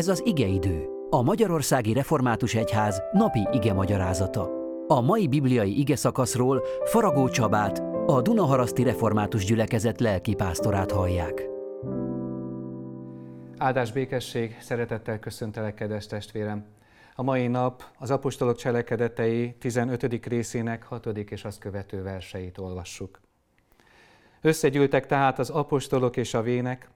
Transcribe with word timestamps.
Ez 0.00 0.08
az 0.08 0.22
igeidő, 0.24 0.88
a 1.10 1.22
Magyarországi 1.22 1.92
Református 1.92 2.54
Egyház 2.54 3.02
napi 3.12 3.48
ige 3.52 3.72
magyarázata. 3.72 4.50
A 4.86 5.00
mai 5.00 5.28
bibliai 5.28 5.78
ige 5.78 5.96
szakaszról 5.96 6.62
Faragó 6.84 7.28
Csabát, 7.28 7.78
a 8.06 8.22
Dunaharaszti 8.22 8.82
Református 8.82 9.44
Gyülekezet 9.44 10.00
lelki 10.00 10.34
pásztorát 10.34 10.90
hallják. 10.90 11.48
Áldás 13.56 13.92
békesség, 13.92 14.56
szeretettel 14.60 15.18
köszöntelek, 15.18 15.74
kedves 15.74 16.06
testvérem! 16.06 16.66
A 17.14 17.22
mai 17.22 17.46
nap 17.46 17.84
az 17.98 18.10
apostolok 18.10 18.56
cselekedetei 18.56 19.54
15. 19.58 20.26
részének 20.26 20.82
6. 20.82 21.06
és 21.06 21.44
azt 21.44 21.58
követő 21.58 22.02
verseit 22.02 22.58
olvassuk. 22.58 23.20
Összegyűltek 24.40 25.06
tehát 25.06 25.38
az 25.38 25.50
apostolok 25.50 26.16
és 26.16 26.34
a 26.34 26.42
vének, 26.42 26.90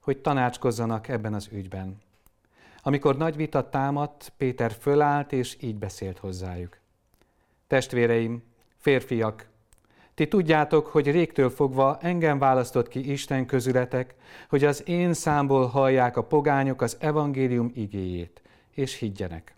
hogy 0.00 0.18
tanácskozzanak 0.18 1.08
ebben 1.08 1.34
az 1.34 1.48
ügyben. 1.52 2.04
Amikor 2.86 3.16
nagy 3.16 3.36
vita 3.36 3.68
támadt, 3.68 4.32
Péter 4.36 4.72
fölállt, 4.72 5.32
és 5.32 5.56
így 5.60 5.76
beszélt 5.76 6.18
hozzájuk. 6.18 6.78
Testvéreim, 7.66 8.42
férfiak, 8.76 9.48
ti 10.14 10.28
tudjátok, 10.28 10.86
hogy 10.86 11.10
régtől 11.10 11.50
fogva 11.50 11.98
engem 12.00 12.38
választott 12.38 12.88
ki 12.88 13.12
Isten 13.12 13.46
közületek, 13.46 14.14
hogy 14.48 14.64
az 14.64 14.88
én 14.88 15.12
számból 15.12 15.66
hallják 15.66 16.16
a 16.16 16.24
pogányok 16.24 16.82
az 16.82 16.96
evangélium 17.00 17.70
igéjét, 17.74 18.42
és 18.70 18.98
higgyenek. 18.98 19.56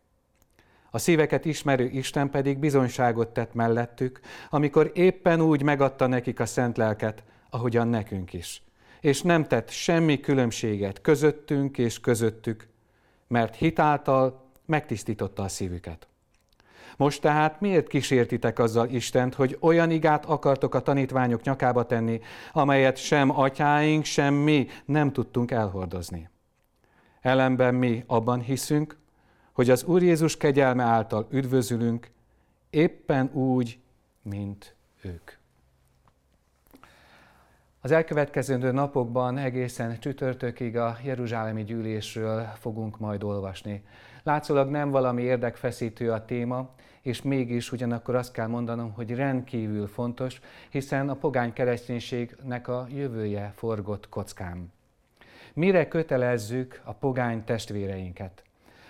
A 0.91 0.99
szíveket 0.99 1.45
ismerő 1.45 1.87
Isten 1.87 2.31
pedig 2.31 2.59
bizonyságot 2.59 3.29
tett 3.29 3.55
mellettük, 3.55 4.21
amikor 4.51 4.91
éppen 4.95 5.41
úgy 5.41 5.63
megadta 5.63 6.07
nekik 6.07 6.41
a 6.41 6.47
szent 6.47 6.77
lelket, 6.77 7.23
ahogyan 7.51 7.89
nekünk 7.89 8.33
is. 8.33 8.63
És 9.01 9.23
nem 9.23 9.45
tett 9.45 9.71
semmi 9.71 10.21
különbséget 10.21 11.01
közöttünk 11.01 11.79
és 11.79 12.01
közöttük, 12.01 12.69
mert 13.29 13.57
hitáltal 13.57 14.47
megtisztította 14.67 15.43
a 15.43 15.49
szívüket. 15.49 16.07
Most 16.97 17.21
tehát 17.21 17.61
miért 17.61 17.87
kísértitek 17.87 18.59
azzal 18.59 18.89
Istent, 18.89 19.35
hogy 19.35 19.57
olyan 19.61 19.91
igát 19.91 20.25
akartok 20.25 20.75
a 20.75 20.81
tanítványok 20.81 21.43
nyakába 21.43 21.87
tenni, 21.87 22.21
amelyet 22.53 22.97
sem 22.97 23.39
atyáink, 23.39 24.05
sem 24.05 24.35
mi 24.35 24.67
nem 24.85 25.13
tudtunk 25.13 25.51
elhordozni? 25.51 26.29
Ellenben 27.21 27.75
mi 27.75 28.05
abban 28.07 28.41
hiszünk, 28.41 28.99
hogy 29.53 29.71
az 29.71 29.85
Úr 29.85 30.03
Jézus 30.03 30.37
kegyelme 30.37 30.83
által 30.83 31.27
üdvözülünk, 31.31 32.11
éppen 32.71 33.31
úgy, 33.33 33.79
mint 34.23 34.75
ők. 35.03 35.38
Az 37.81 37.91
elkövetkező 37.91 38.73
napokban 38.73 39.39
egészen 39.39 39.99
csütörtökig 39.99 40.77
a 40.77 40.97
Jeruzsálemi 41.05 41.65
gyűlésről 41.65 42.43
fogunk 42.43 42.99
majd 42.99 43.23
olvasni. 43.23 43.83
Látszólag 44.23 44.71
nem 44.71 44.91
valami 44.91 45.23
érdekfeszítő 45.23 46.13
a 46.13 46.25
téma, 46.25 46.71
és 47.03 47.23
mégis 47.23 47.73
ugyanakkor 47.73 48.15
azt 48.15 48.33
kell 48.33 48.47
mondanom, 48.47 48.93
hogy 48.93 49.15
rendkívül 49.15 49.87
fontos, 49.87 50.41
hiszen 50.69 51.09
a 51.09 51.15
pogány 51.15 51.53
kereszténységnek 51.53 52.69
a 52.69 52.87
jövője 52.91 53.53
forgott 53.57 54.09
kockám. 54.09 54.73
Mire 55.55 55.89
kötelezzük 55.89 56.81
a 56.85 56.93
pogány 56.93 57.45
testvéreinket? 57.45 58.43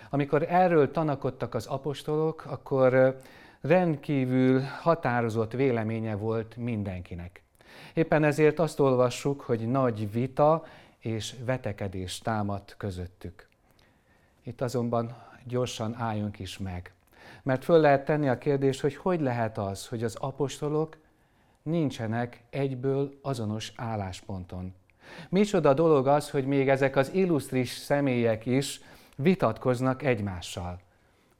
Amikor 0.09 0.45
erről 0.49 0.91
tanakodtak 0.91 1.55
az 1.55 1.65
apostolok, 1.65 2.45
akkor 2.47 3.19
rendkívül 3.61 4.61
határozott 4.81 5.51
véleménye 5.51 6.15
volt 6.15 6.55
mindenkinek. 6.55 7.43
Éppen 7.93 8.23
ezért 8.23 8.59
azt 8.59 8.79
olvassuk, 8.79 9.41
hogy 9.41 9.67
nagy 9.67 10.11
vita 10.11 10.65
és 10.99 11.35
vetekedés 11.45 12.19
támadt 12.19 12.75
közöttük. 12.77 13.47
Itt 14.43 14.61
azonban 14.61 15.15
gyorsan 15.43 15.95
álljunk 15.95 16.39
is 16.39 16.57
meg. 16.57 16.93
Mert 17.43 17.63
föl 17.63 17.79
lehet 17.79 18.05
tenni 18.05 18.29
a 18.29 18.37
kérdést, 18.37 18.81
hogy 18.81 18.95
hogy 18.95 19.21
lehet 19.21 19.57
az, 19.57 19.87
hogy 19.87 20.03
az 20.03 20.15
apostolok 20.15 20.97
nincsenek 21.61 22.43
egyből 22.49 23.19
azonos 23.21 23.73
állásponton. 23.75 24.73
Micsoda 25.29 25.73
dolog 25.73 26.07
az, 26.07 26.29
hogy 26.29 26.45
még 26.45 26.69
ezek 26.69 26.95
az 26.95 27.13
illusztris 27.13 27.69
személyek 27.69 28.45
is 28.45 28.81
vitatkoznak 29.15 30.03
egymással. 30.03 30.79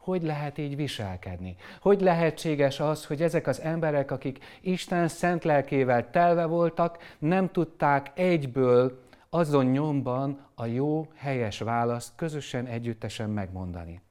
Hogy 0.10 0.24
lehet 0.24 0.58
így 0.58 0.76
viselkedni? 0.76 1.56
Hogy 1.82 2.02
lehetséges 2.02 2.80
az, 2.80 3.06
hogy 3.06 3.22
ezek 3.22 3.48
az 3.48 3.62
emberek, 3.62 4.12
akik 4.12 4.44
Isten 4.62 5.08
szent 5.08 5.44
lelkével 5.44 6.10
telve 6.10 6.46
voltak, 6.46 6.98
nem 7.20 7.52
tudták 7.52 8.12
egyből 8.16 9.00
azon 9.30 9.66
nyomban 9.66 10.40
a 10.56 10.66
jó, 10.66 11.08
helyes 11.16 11.60
választ 11.60 12.16
közösen, 12.16 12.66
együttesen 12.66 13.30
megmondani? 13.30 14.02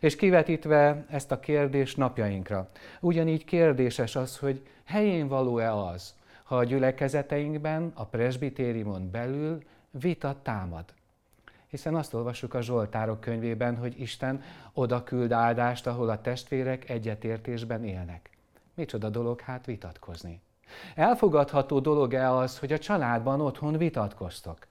És 0.00 0.16
kivetítve 0.16 1.04
ezt 1.10 1.32
a 1.32 1.40
kérdést 1.40 1.96
napjainkra, 1.96 2.68
ugyanígy 3.00 3.44
kérdéses 3.44 4.16
az, 4.16 4.38
hogy 4.38 4.62
helyén 4.84 5.28
való-e 5.28 5.74
az, 5.74 6.14
ha 6.44 6.56
a 6.56 6.64
gyülekezeteinkben, 6.64 7.92
a 7.94 8.04
presbitériumon 8.04 9.10
belül 9.10 9.62
vita 9.90 10.36
támad 10.42 10.84
hiszen 11.68 11.94
azt 11.94 12.14
olvassuk 12.14 12.54
a 12.54 12.60
Zsoltárok 12.60 13.20
könyvében, 13.20 13.76
hogy 13.76 14.00
Isten 14.00 14.42
oda 14.72 15.02
küld 15.02 15.32
áldást, 15.32 15.86
ahol 15.86 16.08
a 16.08 16.20
testvérek 16.20 16.88
egyetértésben 16.88 17.84
élnek. 17.84 18.30
Micsoda 18.74 19.08
dolog 19.08 19.40
hát 19.40 19.66
vitatkozni. 19.66 20.40
Elfogadható 20.94 21.80
dolog-e 21.80 22.30
az, 22.32 22.58
hogy 22.58 22.72
a 22.72 22.78
családban 22.78 23.40
otthon 23.40 23.76
vitatkoztok? 23.76 24.66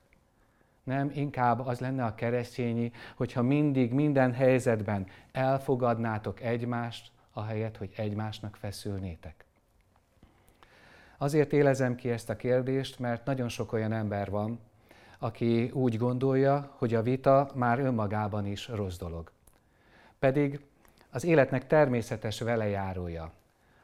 Nem, 0.84 1.12
inkább 1.13 1.68
az 1.68 1.80
lenne 1.80 2.06
a 2.06 2.16
keresztényi, 2.16 2.91
hogyha 3.16 3.41
mindig, 3.41 3.94
minden 3.94 4.34
helyzetben 4.34 5.07
elfogadnátok 5.31 6.41
egymást, 6.41 7.12
ahelyett, 7.34 7.78
hogy 7.78 7.94
egymásnak 7.96 8.56
feszülnétek. 8.56 9.46
Azért 11.18 11.53
élezem 11.53 11.96
ki 11.96 12.09
ezt 12.09 12.30
a 12.30 12.36
kérdést, 12.36 13.00
mert 13.00 13.25
nagyon 13.25 13.50
sok 13.50 13.74
olyan 13.74 13.91
ember 13.91 14.30
van, 14.30 14.59
aki 15.17 15.69
úgy 15.73 15.97
gondolja, 15.97 16.73
hogy 16.78 16.94
a 16.94 17.01
vita 17.01 17.51
már 17.53 17.79
önmagában 17.79 18.45
is 18.45 18.67
rossz 18.67 18.97
dolog. 18.97 19.31
Pedig 20.19 20.61
az 21.11 21.23
életnek 21.23 21.67
természetes 21.67 22.39
velejárója, 22.39 23.31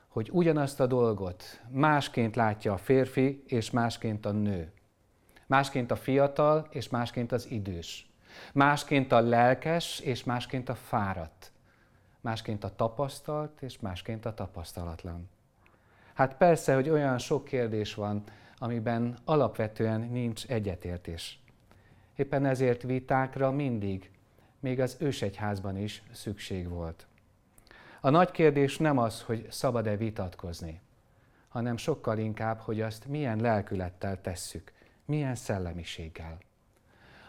hogy 0.08 0.30
ugyanazt 0.32 0.80
a 0.80 0.88
dolgot 0.88 1.62
másként 1.70 2.36
látja 2.36 2.74
a 2.74 2.78
férfi 2.78 3.44
és 3.48 3.72
másként 3.72 4.26
a 4.26 4.32
nő. 4.32 4.72
Másként 5.48 5.92
a 5.92 5.96
fiatal 5.96 6.68
és 6.70 6.90
másként 6.90 7.32
az 7.32 7.52
idős. 7.52 8.10
Másként 8.54 9.12
a 9.12 9.20
lelkes 9.20 10.00
és 10.00 10.24
másként 10.24 10.70
a 10.70 10.76
fáradt. 10.76 11.52
Másként 12.22 12.64
a 12.64 12.76
tapasztalt 12.76 13.62
és 13.62 13.80
másként 13.80 14.26
a 14.26 14.34
tapasztalatlan. 14.34 15.30
Hát 16.14 16.38
persze, 16.38 16.74
hogy 16.74 16.90
olyan 16.90 17.18
sok 17.18 17.46
kérdés 17.46 17.94
van, 17.94 18.24
amiben 18.64 19.18
alapvetően 19.26 20.02
nincs 20.02 20.46
egyetértés. 20.46 21.40
Éppen 22.16 22.46
ezért 22.46 22.82
vitákra 22.82 23.52
mindig, 23.52 24.12
még 24.60 24.80
az 24.80 24.98
ősegyházban 25.00 25.78
is 25.78 26.04
szükség 26.12 26.70
volt. 26.70 27.08
A 28.02 28.10
nagy 28.10 28.32
kérdés 28.32 28.78
nem 28.78 28.98
az, 28.98 29.22
hogy 29.22 29.48
szabad-e 29.50 29.98
vitatkozni, 29.98 30.82
hanem 31.48 31.78
sokkal 31.78 32.18
inkább, 32.18 32.60
hogy 32.60 32.82
azt 32.82 33.08
milyen 33.08 33.40
lelkülettel 33.40 34.22
tesszük, 34.22 34.72
milyen 35.06 35.36
szellemiséggel. 35.36 36.38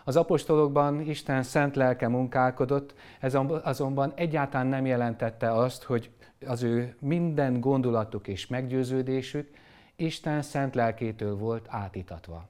Az 0.05 0.17
apostolokban 0.17 1.01
Isten 1.01 1.43
szent 1.43 1.77
lelke 1.77 2.09
munkálkodott, 2.09 2.95
ez 3.21 3.35
azonban 3.63 4.13
egyáltalán 4.17 4.67
nem 4.67 4.87
jelentette 4.87 5.53
azt, 5.53 5.83
hogy 5.83 6.11
az 6.47 6.63
ő 6.63 6.97
minden 6.99 7.61
gondolatuk 7.61 8.29
és 8.29 8.47
meggyőződésük 8.47 9.63
Isten 9.97 10.43
szent 10.43 10.75
lelkétől 10.75 11.37
volt 11.37 11.67
átítatva. 11.69 12.49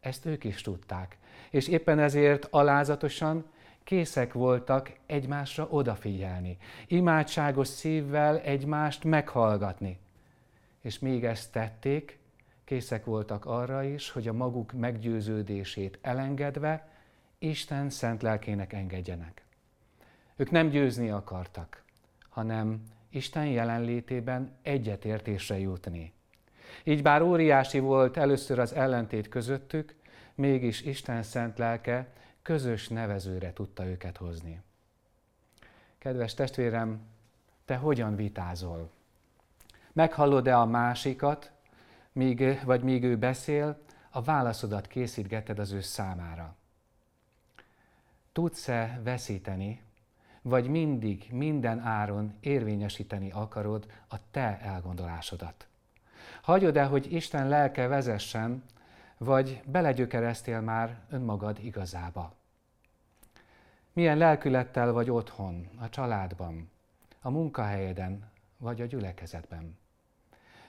Ezt 0.00 0.26
ők 0.26 0.44
is 0.44 0.62
tudták, 0.62 1.18
és 1.50 1.68
éppen 1.68 1.98
ezért 1.98 2.48
alázatosan 2.50 3.44
készek 3.84 4.32
voltak 4.32 4.92
egymásra 5.06 5.66
odafigyelni, 5.70 6.56
imádságos 6.86 7.68
szívvel 7.68 8.40
egymást 8.40 9.04
meghallgatni. 9.04 9.98
És 10.80 10.98
még 10.98 11.24
ezt 11.24 11.52
tették, 11.52 12.18
készek 12.64 13.04
voltak 13.04 13.44
arra 13.44 13.82
is, 13.82 14.10
hogy 14.10 14.28
a 14.28 14.32
maguk 14.32 14.72
meggyőződését 14.72 15.98
elengedve 16.02 16.88
Isten 17.38 17.90
szent 17.90 18.22
lelkének 18.22 18.72
engedjenek. 18.72 19.42
Ők 20.36 20.50
nem 20.50 20.68
győzni 20.68 21.10
akartak, 21.10 21.84
hanem 22.28 22.82
Isten 23.10 23.46
jelenlétében 23.46 24.56
egyetértésre 24.62 25.58
jutni. 25.58 26.12
Így 26.84 27.02
bár 27.02 27.22
óriási 27.22 27.78
volt 27.78 28.16
először 28.16 28.58
az 28.58 28.74
ellentét 28.74 29.28
közöttük, 29.28 29.94
mégis 30.34 30.82
Isten 30.82 31.22
szent 31.22 31.58
lelke 31.58 32.08
közös 32.42 32.88
nevezőre 32.88 33.52
tudta 33.52 33.86
őket 33.86 34.16
hozni. 34.16 34.60
Kedves 35.98 36.34
testvérem, 36.34 37.00
te 37.64 37.76
hogyan 37.76 38.16
vitázol? 38.16 38.90
Meghallod-e 39.92 40.58
a 40.58 40.66
másikat, 40.66 41.50
míg, 42.12 42.64
vagy 42.64 42.82
míg 42.82 43.04
ő 43.04 43.16
beszél, 43.16 43.78
a 44.10 44.22
válaszodat 44.22 44.86
készítgeted 44.86 45.58
az 45.58 45.72
ő 45.72 45.80
számára. 45.80 46.54
tudsz-e 48.32 49.00
veszíteni, 49.04 49.82
vagy 50.42 50.68
mindig, 50.68 51.28
minden 51.32 51.78
áron 51.78 52.34
érvényesíteni 52.40 53.30
akarod 53.30 53.86
a 54.08 54.16
te 54.30 54.60
elgondolásodat? 54.60 55.66
Hagyod-e, 56.50 56.84
hogy 56.84 57.12
Isten 57.12 57.48
lelke 57.48 57.86
vezessen, 57.86 58.62
vagy 59.18 59.62
belegyökereztél 59.66 60.60
már 60.60 60.98
önmagad 61.10 61.58
igazába? 61.64 62.34
Milyen 63.92 64.18
lelkülettel 64.18 64.92
vagy 64.92 65.10
otthon, 65.10 65.68
a 65.80 65.88
családban, 65.88 66.70
a 67.20 67.30
munkahelyeden 67.30 68.30
vagy 68.56 68.80
a 68.80 68.84
gyülekezetben? 68.84 69.78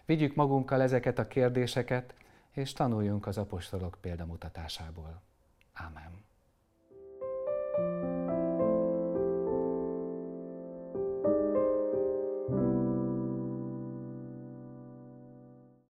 Vigyük 0.05 0.35
magunkkal 0.35 0.81
ezeket 0.81 1.19
a 1.19 1.27
kérdéseket, 1.27 2.13
és 2.51 2.73
tanuljunk 2.73 3.27
az 3.27 3.37
apostolok 3.37 3.97
példamutatásából. 4.01 5.21